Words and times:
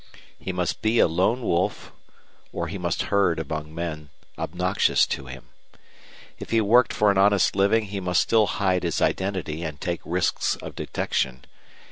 He 0.39 0.51
must 0.51 0.81
be 0.81 0.97
a 0.97 1.07
lone 1.07 1.43
wolf 1.43 1.91
or 2.51 2.69
he 2.69 2.79
must 2.79 3.03
herd 3.13 3.39
among 3.39 3.75
men 3.75 4.09
obnoxious 4.35 5.05
to 5.05 5.27
him. 5.27 5.49
If 6.39 6.49
he 6.49 6.59
worked 6.59 6.91
for 6.91 7.11
an 7.11 7.19
honest 7.19 7.55
living 7.55 7.83
he 7.85 8.01
still 8.15 8.41
must 8.47 8.53
hide 8.55 8.81
his 8.81 8.99
identity 8.99 9.61
and 9.61 9.79
take 9.79 10.01
risks 10.03 10.55
of 10.55 10.73
detection. 10.73 11.45